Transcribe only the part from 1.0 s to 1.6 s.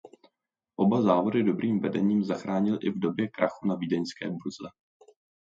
závody